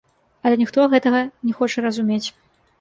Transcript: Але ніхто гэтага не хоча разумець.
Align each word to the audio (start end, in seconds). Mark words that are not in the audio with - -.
Але 0.47 0.55
ніхто 0.61 0.87
гэтага 0.95 1.21
не 1.51 1.55
хоча 1.61 1.87
разумець. 1.89 2.23